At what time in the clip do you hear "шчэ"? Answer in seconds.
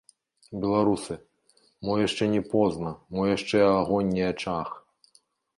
2.13-2.25